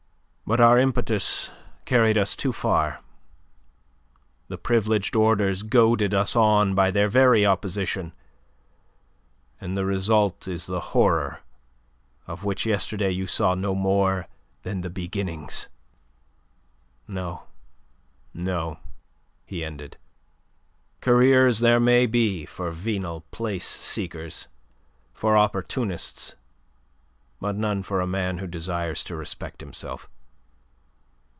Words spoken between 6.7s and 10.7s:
by their very opposition, and the result is